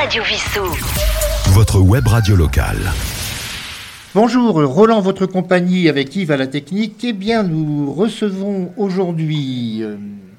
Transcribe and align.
Radio 0.00 0.22
Vissou. 0.22 0.64
Votre 1.48 1.80
web 1.80 2.06
radio 2.06 2.36
locale. 2.36 2.78
Bonjour, 4.14 4.64
Roland, 4.64 5.00
votre 5.00 5.26
compagnie 5.26 5.88
avec 5.88 6.14
Yves 6.14 6.30
à 6.30 6.36
la 6.36 6.46
technique. 6.46 7.02
Eh 7.02 7.12
bien, 7.12 7.42
nous 7.42 7.92
recevons 7.92 8.70
aujourd'hui 8.76 9.82
euh, 9.82 9.96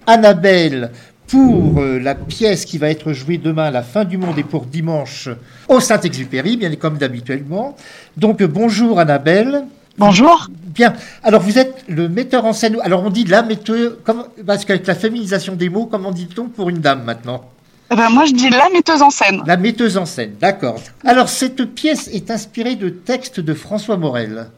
Annabelle 0.07 0.91
pour 1.27 1.81
euh, 1.81 1.99
la 1.99 2.15
pièce 2.15 2.63
qui 2.63 2.77
va 2.77 2.89
être 2.89 3.11
jouée 3.11 3.37
demain 3.37 3.65
à 3.65 3.71
la 3.71 3.83
fin 3.83 4.05
du 4.05 4.17
monde 4.17 4.39
et 4.39 4.43
pour 4.43 4.65
dimanche 4.65 5.27
au 5.67 5.81
Saint-Exupéry, 5.81 6.55
bien 6.55 6.73
comme 6.75 6.97
d'habituellement. 6.97 7.75
Donc, 8.15 8.41
euh, 8.41 8.47
bonjour 8.47 8.97
Annabelle. 8.97 9.65
Bonjour. 9.97 10.47
Bien. 10.73 10.93
Alors, 11.21 11.41
vous 11.41 11.59
êtes 11.59 11.83
le 11.89 12.07
metteur 12.07 12.45
en 12.45 12.53
scène. 12.53 12.77
Alors, 12.81 13.03
on 13.03 13.09
dit 13.09 13.25
la 13.25 13.43
metteuse, 13.43 13.97
comme, 14.05 14.23
parce 14.47 14.63
qu'avec 14.63 14.87
la 14.87 14.95
féminisation 14.95 15.55
des 15.55 15.67
mots, 15.67 15.85
comment 15.85 16.11
dit-on 16.11 16.45
pour 16.45 16.69
une 16.69 16.79
dame 16.79 17.03
maintenant? 17.03 17.43
Eh 17.91 17.95
ben, 17.95 18.09
moi, 18.09 18.25
je 18.25 18.33
dis 18.33 18.49
la 18.49 18.69
metteuse 18.69 19.01
en 19.01 19.09
scène. 19.09 19.41
La 19.47 19.57
metteuse 19.57 19.97
en 19.97 20.05
scène, 20.05 20.35
d'accord. 20.39 20.79
Alors, 21.03 21.27
cette 21.27 21.65
pièce 21.73 22.07
est 22.09 22.29
inspirée 22.29 22.75
de 22.75 22.89
textes 22.89 23.39
de 23.39 23.53
François 23.53 23.97
Morel. 23.97 24.49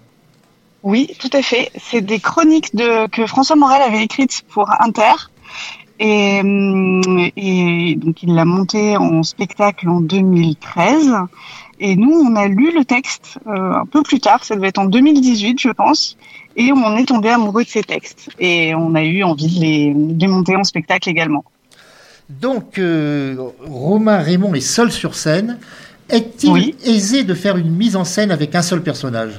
Oui, 0.84 1.10
tout 1.20 1.30
à 1.34 1.42
fait. 1.42 1.72
C'est 1.80 2.02
des 2.02 2.20
chroniques 2.20 2.76
de, 2.76 3.08
que 3.08 3.26
François 3.28 3.56
Morel 3.56 3.82
avait 3.82 4.04
écrites 4.04 4.42
pour 4.50 4.70
Inter. 4.82 5.30
Et, 6.00 6.40
et 7.38 7.96
donc, 7.96 8.24
il 8.24 8.34
l'a 8.34 8.46
monté 8.46 8.98
en 8.98 9.24
spectacle 9.24 9.88
en 9.88 10.02
2013. 10.02 11.14
Et 11.80 11.96
nous, 11.96 12.12
on 12.12 12.36
a 12.36 12.48
lu 12.48 12.72
le 12.76 12.84
texte 12.84 13.40
euh, 13.48 13.74
un 13.74 13.86
peu 13.86 14.04
plus 14.04 14.20
tard, 14.20 14.44
ça 14.44 14.56
devait 14.56 14.68
être 14.68 14.78
en 14.78 14.86
2018, 14.86 15.60
je 15.60 15.70
pense. 15.70 16.18
Et 16.56 16.72
on 16.72 16.98
est 16.98 17.06
tombé 17.06 17.30
amoureux 17.30 17.64
de 17.64 17.70
ces 17.70 17.84
textes. 17.84 18.30
Et 18.40 18.76
on 18.76 18.94
a 18.94 19.04
eu 19.04 19.24
envie 19.24 19.56
de 19.56 19.62
les, 19.62 19.94
de 19.94 20.20
les 20.20 20.28
monter 20.28 20.56
en 20.56 20.64
spectacle 20.64 21.10
également. 21.10 21.44
Donc, 22.40 22.78
euh, 22.78 23.36
Romain 23.66 24.18
Raymond 24.20 24.54
est 24.54 24.62
seul 24.62 24.92
sur 24.92 25.16
scène. 25.16 25.58
Est-il 26.10 26.50
Oui. 26.52 26.76
aisé 26.86 27.24
de 27.24 27.34
faire 27.34 27.58
une 27.58 27.72
mise 27.72 27.96
en 27.96 28.04
scène 28.04 28.32
avec 28.32 28.54
un 28.56 28.62
seul 28.62 28.82
personnage? 28.82 29.34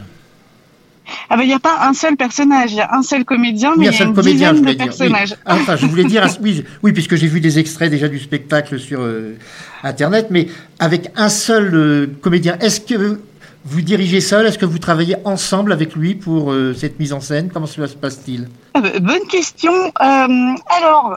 Ah 1.28 1.36
ben, 1.36 1.42
il 1.42 1.48
n'y 1.48 1.52
a 1.54 1.58
pas 1.58 1.86
un 1.86 1.94
seul 1.94 2.16
personnage, 2.16 2.72
il 2.72 2.76
y 2.76 2.80
a 2.80 2.94
un 2.94 3.02
seul 3.02 3.24
comédien, 3.24 3.72
mais 3.76 3.86
il 3.86 3.86
y 3.86 3.94
a 3.94 3.98
seul 3.98 4.08
une 4.08 4.14
comédien, 4.14 4.50
je 4.54 4.60
dizaine 4.60 4.62
voulais 4.62 4.72
de 4.74 4.78
dire. 4.78 4.86
personnages. 4.86 5.30
Oui. 5.32 5.36
Ah, 5.44 5.56
Enfin, 5.56 5.76
je 5.76 5.86
voulais 5.86 6.04
dire, 6.04 6.26
oui, 6.40 6.64
oui, 6.82 6.92
puisque 6.92 7.16
j'ai 7.16 7.26
vu 7.26 7.40
des 7.40 7.58
extraits 7.58 7.90
déjà 7.90 8.08
du 8.08 8.18
spectacle 8.18 8.78
sur 8.78 9.00
euh, 9.00 9.36
Internet, 9.82 10.28
mais 10.30 10.46
avec 10.78 11.10
un 11.16 11.28
seul 11.28 11.74
euh, 11.74 12.06
comédien. 12.22 12.56
Est-ce 12.60 12.80
que 12.80 13.18
vous 13.64 13.80
dirigez 13.80 14.20
seul 14.20 14.46
Est-ce 14.46 14.58
que 14.58 14.66
vous 14.66 14.78
travaillez 14.78 15.16
ensemble 15.24 15.72
avec 15.72 15.94
lui 15.94 16.14
pour 16.14 16.52
euh, 16.52 16.74
cette 16.74 16.98
mise 16.98 17.12
en 17.12 17.20
scène? 17.20 17.50
Comment 17.52 17.66
cela 17.66 17.86
se 17.86 17.94
passe-t-il? 17.94 18.48
Ah 18.74 18.80
bah, 18.80 18.90
bonne 19.00 19.26
question. 19.28 19.72
Euh, 19.72 20.54
alors, 20.66 21.16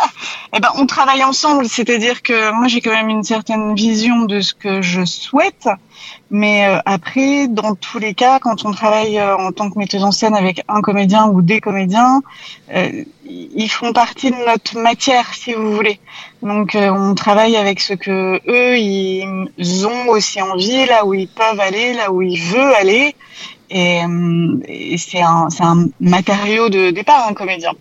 eh 0.56 0.60
ben, 0.60 0.68
on 0.76 0.86
travaille 0.86 1.22
ensemble, 1.22 1.66
c'est-à-dire 1.68 2.22
que 2.22 2.52
moi 2.52 2.66
j'ai 2.66 2.80
quand 2.80 2.90
même 2.90 3.10
une 3.10 3.22
certaine 3.22 3.74
vision 3.74 4.24
de 4.24 4.40
ce 4.40 4.54
que 4.54 4.82
je 4.82 5.04
souhaite, 5.04 5.68
mais 6.30 6.66
euh, 6.66 6.78
après, 6.84 7.46
dans 7.46 7.74
tous 7.74 7.98
les 7.98 8.14
cas, 8.14 8.38
quand 8.40 8.64
on 8.64 8.72
travaille 8.72 9.20
en 9.20 9.52
tant 9.52 9.70
que 9.70 9.78
metteuse 9.78 10.02
en 10.02 10.12
scène 10.12 10.34
avec 10.34 10.62
un 10.68 10.80
comédien 10.80 11.26
ou 11.28 11.42
des 11.42 11.60
comédiens, 11.60 12.22
ils 13.54 13.68
font 13.68 13.92
partie 13.92 14.30
de 14.30 14.36
notre 14.46 14.78
matière, 14.78 15.32
si 15.34 15.52
vous 15.54 15.72
voulez. 15.74 16.00
Donc, 16.42 16.74
euh, 16.74 16.88
on 16.90 17.14
travaille 17.14 17.56
avec 17.56 17.80
ce 17.80 17.94
que 17.94 18.40
eux 18.48 18.76
ils 18.78 19.86
ont 19.86 20.08
aussi 20.08 20.40
envie, 20.42 20.86
là 20.86 21.04
où 21.04 21.14
ils 21.14 21.28
peuvent 21.28 21.60
aller, 21.60 21.94
là 21.94 22.12
où 22.12 22.22
ils 22.22 22.40
veulent 22.40 22.74
aller. 22.74 23.14
Et, 23.70 24.02
euh, 24.02 24.96
c'est 24.98 25.22
un, 25.22 25.48
un 25.60 25.86
matériau 26.00 26.68
de 26.68 26.90
départ, 26.90 27.26
un 27.28 27.34
comédien. 27.34 27.72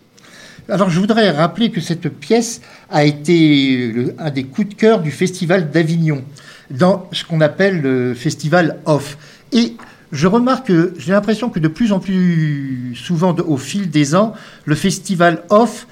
Alors, 0.69 0.89
je 0.89 0.99
voudrais 0.99 1.29
rappeler 1.31 1.71
que 1.71 1.81
cette 1.81 2.07
pièce 2.07 2.61
a 2.89 3.03
été 3.03 3.93
un 4.17 4.29
des 4.29 4.45
coups 4.45 4.69
de 4.69 4.73
cœur 4.75 5.01
du 5.01 5.11
Festival 5.11 5.71
d'Avignon, 5.71 6.23
dans 6.69 7.07
ce 7.11 7.25
qu'on 7.25 7.41
appelle 7.41 7.81
le 7.81 8.13
Festival 8.13 8.79
Off. 8.85 9.17
Et 9.51 9.75
je 10.13 10.27
remarque 10.27 10.67
que 10.67 10.93
j'ai 10.97 11.11
l'impression 11.11 11.49
que 11.49 11.59
de 11.59 11.67
plus 11.67 11.91
en 11.91 11.99
plus 11.99 12.95
souvent, 12.95 13.35
au 13.35 13.57
fil 13.57 13.89
des 13.89 14.15
ans, 14.15 14.33
le 14.65 14.75
Festival 14.75 15.43
Off 15.49 15.87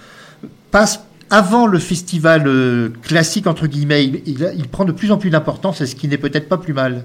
passe 0.72 1.02
avant 1.30 1.66
le 1.66 1.80
festival 1.80 2.44
euh, 2.46 2.90
classique, 3.04 3.48
entre 3.48 3.66
guillemets. 3.68 4.06
Il, 4.06 4.22
il- 4.26 4.54
il 4.58 4.68
prend 4.68 4.86
de 4.86 4.92
plus 4.92 5.12
en 5.12 5.18
plus 5.18 5.30
d'importance, 5.30 5.82
et 5.82 5.86
ce 5.86 5.96
qui 5.96 6.08
n'est 6.08 6.18
peut-être 6.18 6.48
pas 6.50 6.58
plus 6.58 6.74
mal. 6.74 7.04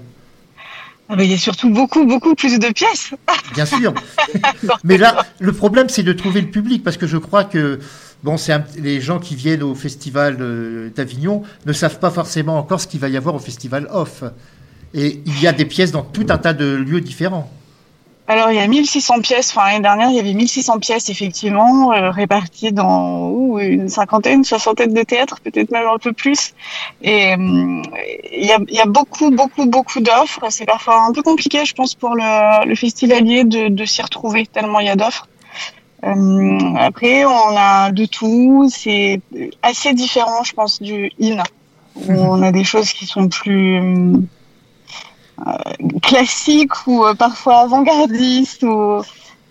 Ah 1.09 1.15
bah, 1.15 1.23
il 1.23 1.31
y 1.31 1.33
a 1.33 1.37
surtout 1.37 1.69
beaucoup, 1.69 2.05
beaucoup 2.05 2.35
plus 2.35 2.59
de 2.59 2.67
pièces. 2.73 3.11
Bien 3.53 3.65
sûr. 3.65 3.93
Mais 4.83 4.97
là, 4.97 5.25
le 5.39 5.53
problème, 5.53 5.87
c'est 5.87 6.03
de 6.03 6.11
trouver 6.11 6.41
le 6.41 6.47
public, 6.47 6.83
parce 6.83 6.97
que 6.97 7.07
je 7.07 7.15
crois 7.17 7.45
que 7.45 7.79
bon, 8.23 8.35
c'est 8.35 8.51
un- 8.51 8.65
les 8.77 8.99
gens 8.99 9.17
qui 9.19 9.35
viennent 9.35 9.63
au 9.63 9.73
festival 9.75 10.37
euh, 10.41 10.89
d'Avignon 10.93 11.43
ne 11.65 11.71
savent 11.71 11.99
pas 11.99 12.11
forcément 12.11 12.57
encore 12.59 12.81
ce 12.81 12.87
qu'il 12.87 12.99
va 12.99 13.07
y 13.07 13.15
avoir 13.15 13.33
au 13.35 13.39
festival 13.39 13.87
off. 13.93 14.23
Et 14.93 15.21
il 15.25 15.41
y 15.41 15.47
a 15.47 15.53
des 15.53 15.65
pièces 15.65 15.91
dans 15.91 16.03
tout 16.03 16.25
un 16.29 16.37
tas 16.37 16.53
de 16.53 16.65
lieux 16.65 17.01
différents. 17.01 17.49
Alors, 18.29 18.51
il 18.51 18.57
y 18.57 18.59
a 18.59 18.67
1600 18.67 19.21
pièces. 19.21 19.51
Enfin, 19.51 19.67
l'année 19.67 19.81
dernière, 19.81 20.09
il 20.09 20.17
y 20.17 20.19
avait 20.19 20.33
1600 20.33 20.79
pièces, 20.79 21.09
effectivement, 21.09 21.93
euh, 21.93 22.11
réparties 22.11 22.73
dans 22.73 23.29
ouh, 23.29 23.57
une 23.59 23.87
cinquantaine, 23.87 24.43
soixantaine 24.43 24.93
de 24.93 25.01
théâtres, 25.03 25.39
peut-être 25.41 25.71
même 25.71 25.87
un 25.87 25.97
peu 25.97 26.11
plus. 26.11 26.53
Et 27.01 27.31
euh, 27.33 27.37
il 28.33 28.45
y, 28.45 28.51
a, 28.51 28.59
il 28.67 28.75
y 28.75 28.81
a 28.81 28.85
beaucoup, 28.85 29.31
beaucoup, 29.31 29.65
beaucoup 29.65 30.01
d'offres. 30.01 30.45
C'est 30.49 30.65
parfois 30.65 31.05
un 31.05 31.13
peu 31.13 31.21
compliqué, 31.21 31.63
je 31.63 31.73
pense, 31.73 31.95
pour 31.95 32.15
le, 32.15 32.67
le 32.67 32.75
festivalier 32.75 33.45
de, 33.45 33.69
de 33.69 33.85
s'y 33.85 34.01
retrouver, 34.01 34.45
tellement 34.45 34.81
il 34.81 34.87
y 34.87 34.89
a 34.89 34.97
d'offres. 34.97 35.29
Euh, 36.03 36.75
après, 36.77 37.23
on 37.23 37.55
a 37.55 37.91
de 37.91 38.05
tout. 38.05 38.69
C'est 38.69 39.21
assez 39.63 39.93
différent, 39.93 40.43
je 40.43 40.51
pense, 40.51 40.81
du 40.81 41.11
IN, 41.17 41.43
où 41.95 42.11
on 42.11 42.41
a 42.41 42.51
des 42.51 42.65
choses 42.65 42.91
qui 42.91 43.05
sont 43.05 43.29
plus 43.29 43.81
euh, 45.45 45.51
classiques 46.01 46.87
ou 46.87 47.05
euh, 47.05 47.13
parfois 47.13 47.59
avant-gardistes. 47.61 48.63
Ou, 48.63 49.01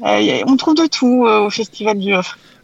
euh, 0.05 0.43
on 0.47 0.57
trouve 0.57 0.75
de 0.75 0.87
tout 0.87 1.25
au 1.27 1.51
Festival 1.51 1.99
du. 1.99 2.15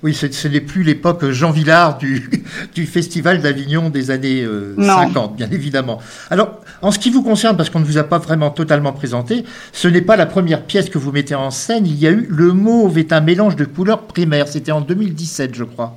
Oui, 0.02 0.14
ce, 0.14 0.48
n'est 0.48 0.60
plus 0.60 0.82
l'époque 0.82 1.30
Jean 1.30 1.52
Villard 1.52 1.96
du, 1.96 2.28
du 2.74 2.86
festival 2.86 3.40
d'Avignon 3.40 3.88
des 3.88 4.10
années 4.10 4.42
euh, 4.42 4.74
Non. 4.76 4.96
50, 4.96 5.36
bien 5.36 5.48
évidemment. 5.52 6.00
Alors, 6.28 6.60
en 6.82 6.90
ce 6.90 6.98
qui 6.98 7.10
vous 7.10 7.22
concerne, 7.22 7.56
parce 7.56 7.70
qu'on 7.70 7.78
ne 7.78 7.84
vous 7.84 7.98
a 7.98 8.04
pas 8.04 8.18
vraiment 8.18 8.50
totalement 8.50 8.92
présenté, 8.92 9.44
ce 9.72 9.86
n'est 9.86 10.02
pas 10.02 10.16
la 10.16 10.26
première 10.26 10.64
pièce 10.64 10.90
que 10.90 10.98
vous 10.98 11.12
mettez 11.12 11.36
en 11.36 11.52
scène. 11.52 11.86
Il 11.86 11.96
y 12.00 12.08
a 12.08 12.10
eu 12.10 12.26
Le 12.28 12.52
Mauve 12.52 12.98
est 12.98 13.12
un 13.12 13.20
mélange 13.20 13.54
de 13.54 13.64
couleurs 13.64 14.02
primaires. 14.02 14.48
C'était 14.48 14.72
en 14.72 14.80
2017, 14.80 15.54
je 15.54 15.64
crois. 15.64 15.96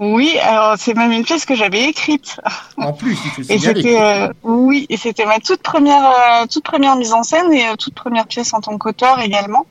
Oui, 0.00 0.36
alors 0.40 0.74
c'est 0.76 0.94
même 0.94 1.12
une 1.12 1.24
pièce 1.24 1.44
que 1.44 1.54
j'avais 1.54 1.84
écrite. 1.84 2.40
En 2.76 2.92
plus, 2.92 3.16
il 3.24 3.30
faut 3.30 3.52
Et 3.52 3.58
c'était 3.58 4.00
euh, 4.00 4.32
oui, 4.42 4.86
et 4.88 4.96
c'était 4.96 5.24
ma 5.24 5.38
toute 5.38 5.62
première 5.62 6.04
euh, 6.04 6.46
toute 6.50 6.64
première 6.64 6.96
mise 6.96 7.12
en 7.12 7.22
scène 7.22 7.52
et 7.52 7.66
euh, 7.66 7.76
toute 7.76 7.94
première 7.94 8.26
pièce 8.26 8.52
en 8.54 8.60
tant 8.60 8.76
qu'auteur 8.76 9.20
également. 9.20 9.66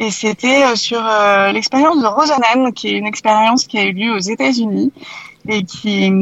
Et 0.00 0.10
c'était 0.10 0.64
euh, 0.64 0.76
sur 0.76 1.00
euh, 1.04 1.52
l'expérience 1.52 2.00
de 2.00 2.06
Rosanne, 2.06 2.72
qui 2.74 2.88
est 2.88 2.98
une 2.98 3.06
expérience 3.06 3.66
qui 3.66 3.78
a 3.78 3.84
eu 3.84 3.92
lieu 3.92 4.12
aux 4.12 4.18
États-Unis 4.18 4.92
et 5.48 5.62
qui 5.62 6.12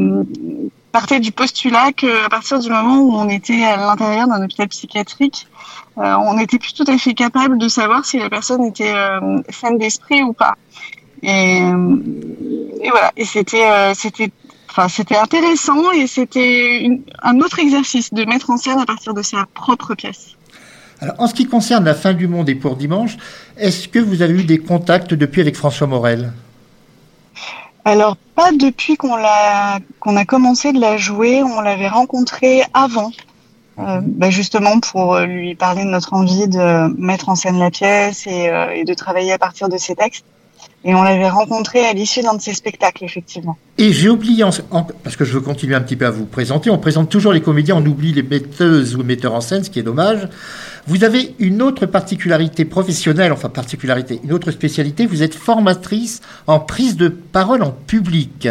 partait 0.91 1.19
du 1.19 1.31
postulat 1.31 1.91
que 1.93 2.25
à 2.25 2.29
partir 2.29 2.59
du 2.59 2.69
moment 2.69 2.97
où 2.99 3.13
on 3.13 3.29
était 3.29 3.63
à 3.63 3.77
l'intérieur 3.77 4.27
d'un 4.27 4.43
hôpital 4.43 4.67
psychiatrique, 4.67 5.47
euh, 5.97 6.15
on 6.15 6.35
n'était 6.35 6.59
plus 6.59 6.73
tout 6.73 6.85
à 6.87 6.97
fait 6.97 7.13
capable 7.13 7.57
de 7.57 7.67
savoir 7.67 8.05
si 8.05 8.19
la 8.19 8.29
personne 8.29 8.63
était 8.63 8.93
euh, 8.93 9.41
saine 9.49 9.77
d'esprit 9.77 10.23
ou 10.23 10.33
pas. 10.33 10.55
Et, 11.21 11.61
et 12.81 12.89
voilà. 12.89 13.11
Et 13.17 13.25
c'était 13.25 13.65
euh, 13.69 13.93
c'était 13.95 14.31
Enfin, 14.71 14.87
c'était 14.87 15.15
intéressant 15.17 15.91
et 15.91 16.05
c'était 16.05 16.77
une- 16.81 17.01
un 17.23 17.39
autre 17.39 17.57
exercice 17.57 18.13
de 18.13 18.23
mettre 18.25 18.51
en 18.51 18.57
scène 18.57 18.77
à 18.77 18.85
partir 18.85 19.15
de 19.15 19.23
sa 19.23 19.45
propre 19.55 19.95
pièce. 19.95 20.35
Alors, 21.01 21.15
en 21.17 21.25
ce 21.27 21.33
qui 21.33 21.47
concerne 21.47 21.83
la 21.85 21.95
fin 21.95 22.13
du 22.13 22.27
monde 22.27 22.49
et 22.49 22.55
pour 22.55 22.75
dimanche, 22.75 23.17
est-ce 23.57 23.87
que 23.87 23.97
vous 23.97 24.21
avez 24.21 24.33
eu 24.33 24.43
des 24.43 24.59
contacts 24.59 25.15
depuis 25.15 25.41
avec 25.41 25.55
François 25.55 25.87
Morel? 25.87 26.31
Alors, 27.83 28.15
pas 28.35 28.51
depuis 28.51 28.95
qu'on 28.95 29.15
l'a 29.15 29.79
qu'on 29.99 30.15
a 30.15 30.25
commencé 30.25 30.71
de 30.71 30.79
la 30.79 30.97
jouer, 30.97 31.41
on 31.41 31.61
l'avait 31.61 31.87
rencontré 31.87 32.61
avant, 32.75 33.11
euh, 33.79 34.01
bah, 34.03 34.29
justement 34.29 34.79
pour 34.79 35.15
euh, 35.15 35.25
lui 35.25 35.55
parler 35.55 35.83
de 35.83 35.89
notre 35.89 36.13
envie 36.13 36.47
de 36.47 36.93
mettre 37.01 37.29
en 37.29 37.35
scène 37.35 37.57
la 37.57 37.71
pièce 37.71 38.27
et, 38.27 38.49
euh, 38.49 38.69
et 38.75 38.83
de 38.83 38.93
travailler 38.93 39.31
à 39.31 39.39
partir 39.39 39.67
de 39.67 39.77
ses 39.77 39.95
textes. 39.95 40.25
Et 40.85 40.95
on 40.95 41.03
l'avait 41.03 41.29
rencontré 41.29 41.85
à 41.85 41.91
l'issue 41.91 42.21
d'un 42.21 42.35
de 42.35 42.41
ses 42.41 42.53
spectacles, 42.53 43.03
effectivement. 43.03 43.57
Et 43.77 43.91
j'ai 43.91 44.07
oublié, 44.07 44.45
en- 44.45 44.51
en- 44.71 44.83
parce 45.03 45.17
que 45.17 45.25
je 45.25 45.33
veux 45.33 45.41
continuer 45.41 45.75
un 45.75 45.81
petit 45.81 45.97
peu 45.97 46.05
à 46.05 46.09
vous 46.09 46.25
présenter, 46.25 46.69
on 46.69 46.77
présente 46.77 47.09
toujours 47.09 47.33
les 47.33 47.41
comédiens, 47.41 47.75
on 47.75 47.85
oublie 47.85 48.13
les 48.13 48.23
metteuses 48.23 48.95
ou 48.95 49.03
metteurs 49.03 49.33
en 49.33 49.41
scène, 49.41 49.63
ce 49.63 49.69
qui 49.69 49.79
est 49.79 49.83
dommage. 49.83 50.29
Vous 50.87 51.03
avez 51.03 51.35
une 51.39 51.61
autre 51.61 51.85
particularité 51.85 52.63
professionnelle, 52.63 53.33
enfin 53.33 53.49
particularité, 53.49 54.21
une 54.23 54.31
autre 54.31 54.51
spécialité, 54.51 55.05
vous 55.05 55.21
êtes 55.21 55.35
formatrice 55.35 56.21
en 56.47 56.61
prise 56.61 56.95
de 56.95 57.09
parole 57.09 57.61
en 57.61 57.71
public. 57.71 58.47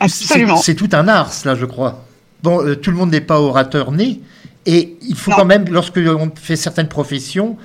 Absolument. 0.00 0.56
C'est 0.56 0.62
c'est 0.62 0.74
tout 0.76 0.88
un 0.92 1.08
art, 1.08 1.32
cela, 1.32 1.54
je 1.56 1.66
crois. 1.66 2.04
Bon, 2.44 2.62
euh, 2.64 2.76
tout 2.76 2.90
le 2.92 2.96
monde 2.96 3.10
n'est 3.10 3.20
pas 3.20 3.40
orateur 3.40 3.90
né, 3.90 4.20
et 4.66 4.96
il 5.02 5.16
faut 5.16 5.32
Non. 5.32 5.38
quand 5.38 5.44
même, 5.46 5.64
lorsque 5.70 5.96
on 5.98 6.30
fait 6.34 6.56
certaines 6.56 6.88
professions, 6.88 7.56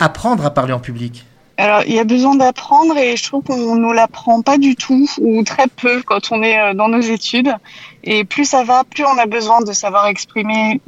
apprendre 0.00 0.44
à 0.44 0.50
parler 0.52 0.72
en 0.72 0.80
public. 0.80 1.24
Alors, 1.56 1.82
il 1.86 1.94
y 1.94 2.00
a 2.00 2.04
besoin 2.04 2.34
d'apprendre 2.34 2.96
et 2.96 3.16
je 3.16 3.22
trouve 3.22 3.44
qu'on 3.44 3.76
ne 3.76 3.92
l'apprend 3.92 4.42
pas 4.42 4.58
du 4.58 4.74
tout 4.74 5.08
ou 5.20 5.44
très 5.44 5.68
peu 5.68 6.02
quand 6.02 6.32
on 6.32 6.42
est 6.42 6.58
euh, 6.58 6.74
dans 6.74 6.88
nos 6.88 7.00
études. 7.00 7.54
Et 8.02 8.24
plus 8.24 8.44
ça 8.44 8.64
va, 8.64 8.82
plus 8.84 9.04
on 9.04 9.18
a 9.18 9.26
besoin 9.26 9.60
de 9.60 9.72
savoir 9.72 10.06
exprimer 10.08 10.80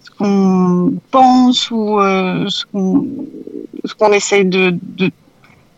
ce 0.00 0.10
qu'on 0.10 0.92
pense 1.10 1.70
ou 1.70 2.00
euh, 2.00 2.48
ce 2.48 2.64
qu'on 2.66 3.06
qu'on 3.98 4.12
essaye 4.12 4.44
de, 4.44 4.76
de, 4.82 5.10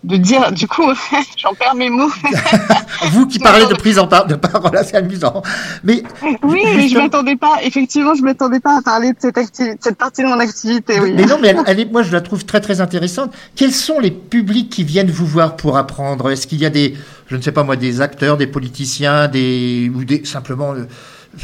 de 0.04 0.16
dire. 0.16 0.52
Du 0.52 0.66
coup, 0.66 0.82
j'en 1.36 1.54
perds 1.54 1.74
mes 1.74 1.90
mots. 1.90 2.10
Vous 3.12 3.26
qui 3.26 3.38
parlez 3.38 3.66
de 3.66 3.74
prise 3.74 3.98
en 3.98 4.06
par 4.06 4.26
de 4.26 4.34
parole, 4.34 4.78
c'est 4.84 4.96
amusant. 4.96 5.42
Mais 5.84 6.02
oui, 6.42 6.62
mais 6.76 6.88
je 6.88 6.96
m'attendais 6.96 7.36
pas. 7.36 7.56
Effectivement, 7.62 8.14
je 8.14 8.22
m'attendais 8.22 8.60
pas 8.60 8.78
à 8.78 8.82
parler 8.82 9.12
de 9.12 9.16
cette, 9.18 9.38
activité, 9.38 9.76
cette 9.80 9.96
partie 9.96 10.22
de 10.22 10.28
mon 10.28 10.38
activité. 10.38 11.00
Oui. 11.00 11.12
Mais 11.14 11.24
non, 11.24 11.38
mais 11.40 11.48
elle, 11.48 11.62
elle 11.66 11.80
est, 11.80 11.90
moi, 11.90 12.02
je 12.02 12.12
la 12.12 12.20
trouve 12.20 12.44
très 12.44 12.60
très 12.60 12.80
intéressante. 12.80 13.32
Quels 13.56 13.72
sont 13.72 14.00
les 14.00 14.10
publics 14.10 14.70
qui 14.70 14.84
viennent 14.84 15.10
vous 15.10 15.26
voir 15.26 15.56
pour 15.56 15.76
apprendre? 15.76 16.30
Est-ce 16.30 16.46
qu'il 16.46 16.60
y 16.60 16.66
a 16.66 16.70
des, 16.70 16.94
je 17.28 17.36
ne 17.36 17.42
sais 17.42 17.52
pas 17.52 17.64
moi, 17.64 17.76
des 17.76 18.00
acteurs, 18.00 18.36
des 18.36 18.46
politiciens, 18.46 19.28
des 19.28 19.90
ou 19.94 20.04
des 20.04 20.24
simplement 20.24 20.74
euh, 20.74 20.86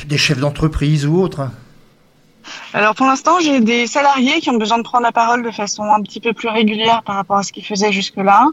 des 0.06 0.18
chefs 0.18 0.38
d'entreprise 0.40 1.06
ou 1.06 1.20
autres? 1.20 1.48
Alors 2.72 2.94
pour 2.94 3.06
l'instant, 3.06 3.40
j'ai 3.40 3.60
des 3.60 3.86
salariés 3.86 4.40
qui 4.40 4.50
ont 4.50 4.56
besoin 4.56 4.78
de 4.78 4.82
prendre 4.82 5.04
la 5.04 5.12
parole 5.12 5.42
de 5.42 5.50
façon 5.50 5.84
un 5.84 6.02
petit 6.02 6.20
peu 6.20 6.32
plus 6.32 6.48
régulière 6.48 7.02
par 7.02 7.16
rapport 7.16 7.36
à 7.36 7.42
ce 7.42 7.52
qu'ils 7.52 7.64
faisaient 7.64 7.92
jusque-là. 7.92 8.48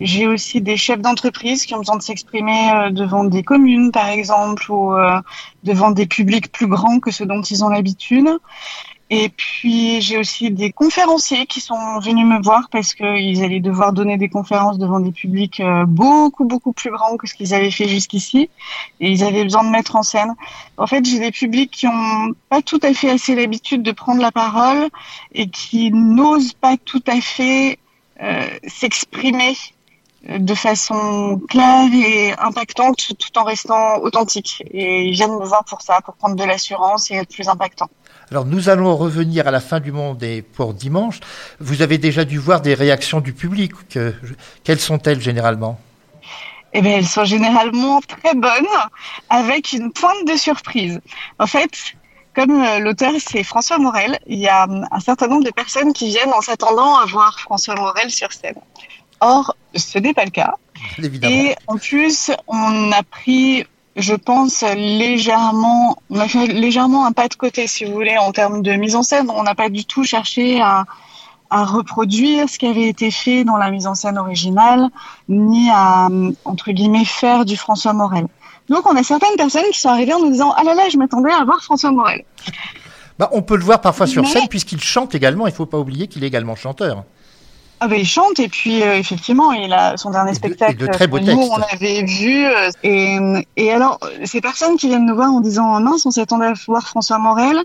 J'ai 0.00 0.26
aussi 0.26 0.60
des 0.60 0.76
chefs 0.76 1.00
d'entreprise 1.00 1.64
qui 1.66 1.74
ont 1.74 1.78
besoin 1.78 1.96
de 1.96 2.02
s'exprimer 2.02 2.72
euh, 2.72 2.90
devant 2.90 3.24
des 3.24 3.42
communes, 3.42 3.92
par 3.92 4.08
exemple, 4.08 4.70
ou 4.70 4.94
euh, 4.94 5.20
devant 5.64 5.90
des 5.90 6.06
publics 6.06 6.50
plus 6.50 6.66
grands 6.66 7.00
que 7.00 7.10
ceux 7.10 7.26
dont 7.26 7.42
ils 7.42 7.64
ont 7.64 7.68
l'habitude. 7.68 8.28
Et 9.10 9.30
puis 9.30 10.02
j'ai 10.02 10.18
aussi 10.18 10.50
des 10.50 10.70
conférenciers 10.70 11.46
qui 11.46 11.60
sont 11.60 11.98
venus 12.00 12.26
me 12.26 12.42
voir 12.42 12.68
parce 12.70 12.92
qu'ils 12.92 13.42
allaient 13.42 13.60
devoir 13.60 13.94
donner 13.94 14.18
des 14.18 14.28
conférences 14.28 14.78
devant 14.78 15.00
des 15.00 15.12
publics 15.12 15.60
euh, 15.60 15.86
beaucoup 15.86 16.44
beaucoup 16.44 16.72
plus 16.72 16.90
grands 16.90 17.16
que 17.16 17.26
ce 17.26 17.32
qu'ils 17.32 17.54
avaient 17.54 17.70
fait 17.70 17.88
jusqu'ici 17.88 18.50
et 19.00 19.10
ils 19.10 19.24
avaient 19.24 19.44
besoin 19.44 19.64
de 19.64 19.70
mettre 19.70 19.96
en 19.96 20.02
scène. 20.02 20.34
En 20.76 20.86
fait, 20.86 21.04
j'ai 21.06 21.20
des 21.20 21.30
publics 21.30 21.70
qui 21.70 21.86
ont 21.86 22.34
pas 22.50 22.60
tout 22.60 22.80
à 22.82 22.92
fait 22.92 23.08
assez 23.08 23.34
l'habitude 23.34 23.82
de 23.82 23.92
prendre 23.92 24.20
la 24.20 24.30
parole 24.30 24.88
et 25.32 25.48
qui 25.48 25.90
n'osent 25.90 26.52
pas 26.52 26.76
tout 26.76 27.02
à 27.06 27.18
fait 27.22 27.78
euh, 28.20 28.46
s'exprimer 28.66 29.56
de 30.28 30.54
façon 30.54 31.40
claire 31.48 31.88
et 31.94 32.34
impactante 32.38 33.12
tout 33.18 33.38
en 33.38 33.44
restant 33.44 33.98
authentique. 34.02 34.62
Et 34.70 35.04
ils 35.04 35.12
viennent 35.12 35.38
me 35.38 35.44
voir 35.46 35.64
pour 35.64 35.80
ça, 35.80 36.00
pour 36.02 36.14
prendre 36.14 36.36
de 36.36 36.44
l'assurance 36.44 37.10
et 37.10 37.14
être 37.14 37.32
plus 37.32 37.48
impactant. 37.48 37.88
Alors 38.30 38.44
nous 38.44 38.68
allons 38.68 38.96
revenir 38.96 39.48
à 39.48 39.50
la 39.50 39.60
fin 39.60 39.80
du 39.80 39.92
monde 39.92 40.22
et 40.22 40.42
pour 40.42 40.74
dimanche. 40.74 41.20
Vous 41.60 41.82
avez 41.82 41.98
déjà 41.98 42.24
dû 42.24 42.38
voir 42.38 42.60
des 42.60 42.74
réactions 42.74 43.20
du 43.20 43.32
public. 43.32 43.72
Que, 43.88 44.14
quelles 44.64 44.80
sont-elles 44.80 45.20
généralement? 45.20 45.78
Eh 46.74 46.82
bien, 46.82 46.98
elles 46.98 47.06
sont 47.06 47.24
généralement 47.24 48.00
très 48.02 48.34
bonnes, 48.34 48.66
avec 49.30 49.72
une 49.72 49.90
pointe 49.90 50.26
de 50.26 50.36
surprise. 50.36 51.00
En 51.38 51.46
fait, 51.46 51.70
comme 52.34 52.62
euh, 52.62 52.78
l'auteur 52.78 53.12
c'est 53.18 53.42
François 53.42 53.78
Morel, 53.78 54.18
il 54.26 54.38
y 54.38 54.48
a 54.48 54.64
hum, 54.64 54.86
un 54.90 55.00
certain 55.00 55.28
nombre 55.28 55.44
de 55.44 55.50
personnes 55.50 55.92
qui 55.92 56.08
viennent 56.08 56.32
en 56.32 56.42
s'attendant 56.42 56.96
à 56.96 57.06
voir 57.06 57.40
François 57.40 57.74
Morel 57.74 58.10
sur 58.10 58.32
scène. 58.32 58.60
Or, 59.20 59.56
ce 59.74 59.98
n'est 59.98 60.14
pas 60.14 60.24
le 60.24 60.30
cas. 60.30 60.54
Évidemment. 60.98 61.34
Et 61.34 61.56
en 61.66 61.76
plus, 61.76 62.30
on 62.46 62.92
a 62.92 63.02
pris 63.02 63.66
je 63.98 64.14
pense 64.14 64.62
légèrement, 64.62 65.98
on 66.08 66.18
a 66.18 66.28
fait 66.28 66.46
légèrement 66.46 67.04
un 67.04 67.12
pas 67.12 67.28
de 67.28 67.34
côté, 67.34 67.66
si 67.66 67.84
vous 67.84 67.92
voulez, 67.92 68.16
en 68.16 68.32
termes 68.32 68.62
de 68.62 68.72
mise 68.72 68.96
en 68.96 69.02
scène. 69.02 69.30
On 69.30 69.42
n'a 69.42 69.54
pas 69.54 69.68
du 69.68 69.84
tout 69.84 70.04
cherché 70.04 70.60
à, 70.60 70.84
à 71.50 71.64
reproduire 71.64 72.48
ce 72.48 72.58
qui 72.58 72.66
avait 72.66 72.88
été 72.88 73.10
fait 73.10 73.44
dans 73.44 73.56
la 73.56 73.70
mise 73.70 73.86
en 73.86 73.94
scène 73.94 74.16
originale, 74.16 74.88
ni 75.28 75.68
à, 75.70 76.08
entre 76.44 76.70
guillemets, 76.70 77.04
faire 77.04 77.44
du 77.44 77.56
François 77.56 77.92
Morel. 77.92 78.28
Donc, 78.68 78.86
on 78.86 78.96
a 78.96 79.02
certaines 79.02 79.36
personnes 79.36 79.64
qui 79.72 79.80
sont 79.80 79.88
arrivées 79.88 80.14
en 80.14 80.20
nous 80.20 80.30
disant, 80.30 80.52
ah 80.56 80.62
là 80.62 80.74
là, 80.74 80.88
je 80.90 80.96
m'attendais 80.96 81.32
à 81.32 81.44
voir 81.44 81.60
François 81.62 81.90
Morel. 81.90 82.24
Bah, 83.18 83.28
on 83.32 83.42
peut 83.42 83.56
le 83.56 83.64
voir 83.64 83.80
parfois 83.80 84.06
sur 84.06 84.26
scène 84.28 84.46
puisqu'il 84.48 84.80
chante 84.80 85.14
également. 85.14 85.46
Il 85.48 85.50
ne 85.50 85.56
faut 85.56 85.66
pas 85.66 85.78
oublier 85.78 86.06
qu'il 86.06 86.22
est 86.22 86.28
également 86.28 86.54
chanteur. 86.54 87.04
Ah 87.80 87.86
ben 87.86 87.98
il 88.00 88.06
chante 88.06 88.40
et 88.40 88.48
puis 88.48 88.82
euh, 88.82 88.96
effectivement 88.98 89.52
il 89.52 89.72
a 89.72 89.96
son 89.96 90.10
dernier 90.10 90.34
spectacle 90.34 90.76
de, 90.78 90.86
de 90.86 90.92
très 90.92 91.06
beaux 91.06 91.20
nous 91.20 91.26
textes. 91.26 91.50
on 91.52 91.62
avait 91.62 92.02
vu 92.02 92.44
euh, 92.44 92.70
et, 92.82 93.18
et 93.56 93.72
alors 93.72 94.00
ces 94.24 94.40
personnes 94.40 94.76
qui 94.76 94.88
viennent 94.88 95.06
nous 95.06 95.14
voir 95.14 95.30
en 95.30 95.40
disant 95.40 95.80
mince 95.80 96.04
on 96.04 96.10
s'attendait 96.10 96.46
à 96.46 96.54
voir 96.66 96.88
François 96.88 97.18
Morel 97.18 97.62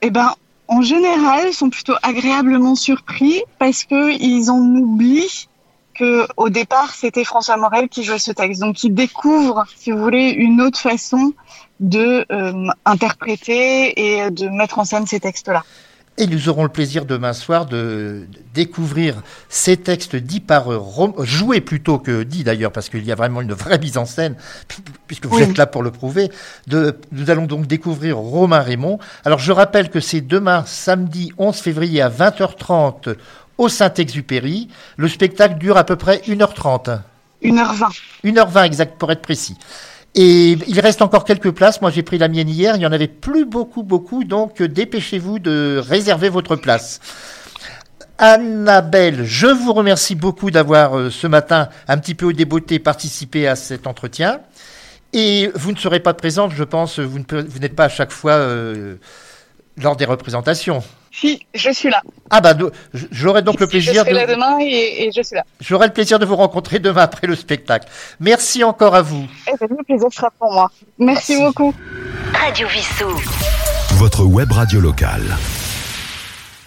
eh 0.00 0.10
ben 0.10 0.32
en 0.68 0.80
général 0.80 1.52
sont 1.52 1.68
plutôt 1.68 1.94
agréablement 2.02 2.74
surpris 2.76 3.42
parce 3.58 3.84
que 3.84 4.10
ils 4.18 4.50
en 4.50 4.58
oublient 4.60 5.48
que 5.94 6.26
au 6.38 6.48
départ 6.48 6.94
c'était 6.94 7.24
François 7.24 7.58
Morel 7.58 7.90
qui 7.90 8.04
jouait 8.04 8.18
ce 8.18 8.32
texte 8.32 8.60
donc 8.62 8.82
ils 8.84 8.94
découvrent 8.94 9.66
si 9.76 9.90
vous 9.90 9.98
voulez 9.98 10.30
une 10.30 10.62
autre 10.62 10.78
façon 10.78 11.34
de 11.80 12.24
euh, 12.32 12.68
interpréter 12.86 14.22
et 14.22 14.30
de 14.30 14.48
mettre 14.48 14.78
en 14.78 14.84
scène 14.84 15.06
ces 15.06 15.20
textes 15.20 15.48
là. 15.48 15.62
Et 16.18 16.26
nous 16.26 16.50
aurons 16.50 16.64
le 16.64 16.68
plaisir 16.68 17.06
demain 17.06 17.32
soir 17.32 17.64
de 17.64 18.26
découvrir 18.52 19.22
ces 19.48 19.78
textes 19.78 20.16
dits 20.16 20.40
par 20.40 20.64
Rom 20.66 21.14
joués 21.24 21.62
plutôt 21.62 21.98
que 21.98 22.24
dits 22.24 22.44
d'ailleurs, 22.44 22.72
parce 22.72 22.90
qu'il 22.90 23.04
y 23.06 23.12
a 23.12 23.14
vraiment 23.14 23.40
une 23.40 23.54
vraie 23.54 23.78
mise 23.78 23.96
en 23.96 24.04
scène, 24.04 24.34
puisque 25.06 25.24
vous 25.26 25.36
Oui. 25.36 25.42
êtes 25.44 25.56
là 25.56 25.66
pour 25.66 25.82
le 25.82 25.90
prouver. 25.90 26.30
De, 26.66 26.98
nous 27.12 27.30
allons 27.30 27.46
donc 27.46 27.66
découvrir 27.66 28.18
Romain 28.18 28.60
Raymond. 28.60 28.98
Alors 29.24 29.38
je 29.38 29.50
rappelle 29.50 29.88
que 29.88 30.00
c'est 30.00 30.20
demain, 30.20 30.64
samedi 30.66 31.32
11 31.38 31.56
février 31.56 32.02
à 32.02 32.10
20h30 32.10 33.14
au 33.56 33.68
Saint-Exupéry. 33.70 34.68
Le 34.98 35.08
spectacle 35.08 35.56
dure 35.58 35.78
à 35.78 35.84
peu 35.84 35.96
près 35.96 36.18
1h30. 36.26 36.98
1h20. 37.42 37.98
1h20 38.24 38.64
exact 38.64 38.98
pour 38.98 39.10
être 39.10 39.22
précis. 39.22 39.56
Et 40.14 40.58
il 40.66 40.80
reste 40.80 41.02
encore 41.02 41.24
quelques 41.24 41.52
places. 41.52 41.80
Moi, 41.80 41.90
j'ai 41.90 42.02
pris 42.02 42.18
la 42.18 42.28
mienne 42.28 42.48
hier. 42.48 42.76
Il 42.76 42.82
y 42.82 42.86
en 42.86 42.92
avait 42.92 43.08
plus 43.08 43.44
beaucoup, 43.44 43.82
beaucoup. 43.82 44.24
Donc, 44.24 44.60
euh, 44.60 44.68
dépêchez-vous 44.68 45.38
de 45.38 45.80
réserver 45.84 46.28
votre 46.28 46.56
place. 46.56 47.00
Annabelle, 48.18 49.24
je 49.24 49.46
vous 49.46 49.72
remercie 49.72 50.14
beaucoup 50.14 50.50
d'avoir 50.50 50.98
euh, 50.98 51.10
ce 51.10 51.26
matin, 51.26 51.68
un 51.88 51.96
petit 51.96 52.14
peu 52.14 52.26
au 52.26 52.32
débeauté, 52.32 52.78
participé 52.78 53.46
à 53.46 53.56
cet 53.56 53.86
entretien. 53.86 54.40
Et 55.12 55.50
vous 55.54 55.72
ne 55.72 55.78
serez 55.78 56.00
pas 56.00 56.12
présente, 56.12 56.52
je 56.52 56.64
pense, 56.64 56.98
vous 56.98 57.18
n'êtes 57.18 57.74
pas 57.74 57.84
à 57.84 57.88
chaque 57.88 58.12
fois 58.12 58.32
euh, 58.32 58.96
lors 59.76 59.96
des 59.96 60.04
représentations. 60.04 60.82
Si, 61.12 61.44
je 61.54 61.70
suis 61.70 61.90
là. 61.90 62.02
Ah 62.30 62.40
bah, 62.40 62.54
j'aurai 63.10 63.42
donc 63.42 63.58
le 63.60 63.66
Si, 63.66 63.70
plaisir 63.70 63.92
Je 63.94 63.98
serai 63.98 64.10
de, 64.12 64.16
là 64.16 64.26
demain 64.26 64.58
et, 64.60 65.04
et 65.06 65.10
je 65.14 65.22
suis 65.22 65.34
là. 65.36 65.44
j'aurai 65.60 65.88
le 65.88 65.92
plaisir 65.92 66.18
de 66.18 66.24
vous 66.24 66.36
rencontrer 66.36 66.78
demain 66.78 67.02
après 67.02 67.26
le 67.26 67.34
spectacle. 67.34 67.88
Merci 68.20 68.62
encore 68.62 68.94
à 68.94 69.02
vous. 69.02 69.26
Eh 69.48 69.52
ben, 69.60 69.66
le 69.76 69.82
plaisir 69.84 70.08
sera 70.12 70.30
pour 70.38 70.52
moi. 70.52 70.70
Merci 70.98 71.32
Merci. 71.36 71.44
beaucoup. 71.44 71.74
Radio 72.32 72.68
Vissou. 72.68 73.10
Votre 73.94 74.24
web 74.24 74.52
radio 74.52 74.80
locale. 74.80 75.36